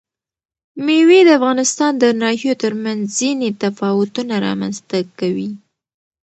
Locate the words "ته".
4.89-4.97